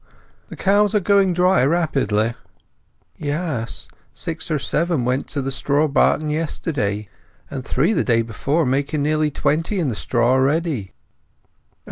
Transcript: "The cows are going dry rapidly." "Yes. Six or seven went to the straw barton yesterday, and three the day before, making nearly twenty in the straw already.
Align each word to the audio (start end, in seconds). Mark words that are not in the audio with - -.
"The 0.49 0.55
cows 0.55 0.95
are 0.95 0.99
going 0.99 1.31
dry 1.33 1.63
rapidly." 1.63 2.33
"Yes. 3.17 3.87
Six 4.11 4.49
or 4.49 4.57
seven 4.57 5.05
went 5.05 5.27
to 5.27 5.43
the 5.43 5.51
straw 5.51 5.87
barton 5.87 6.31
yesterday, 6.31 7.07
and 7.51 7.63
three 7.63 7.93
the 7.93 8.03
day 8.03 8.23
before, 8.23 8.65
making 8.65 9.03
nearly 9.03 9.29
twenty 9.29 9.79
in 9.79 9.89
the 9.89 9.95
straw 9.95 10.31
already. 10.31 10.93